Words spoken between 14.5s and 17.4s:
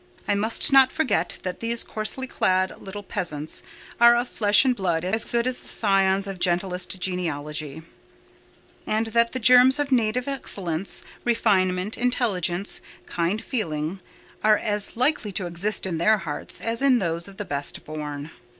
as likely to exist in their hearts as in those of